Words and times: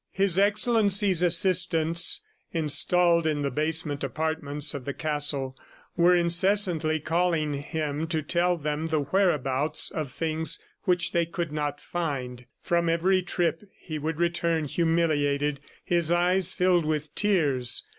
His 0.09 0.39
Excellency's 0.39 1.21
assistants, 1.21 2.23
installed 2.51 3.27
in 3.27 3.43
the 3.43 3.51
basement 3.51 4.03
apartments 4.03 4.73
of 4.73 4.83
the 4.83 4.95
castle 4.95 5.55
were 5.95 6.15
incessantly 6.15 6.99
calling 6.99 7.53
him 7.61 8.07
to 8.07 8.23
tell 8.23 8.57
them 8.57 8.87
the 8.87 9.01
whereabouts 9.01 9.91
of 9.91 10.11
things 10.11 10.57
which 10.85 11.11
they 11.11 11.27
could 11.27 11.51
not 11.51 11.79
find. 11.79 12.47
From 12.63 12.89
every 12.89 13.21
trip, 13.21 13.61
he 13.77 13.99
would 13.99 14.17
return 14.17 14.65
humiliated, 14.65 15.59
his 15.85 16.11
eyes 16.11 16.51
filled 16.51 16.83
with 16.83 17.13
tears. 17.13 17.83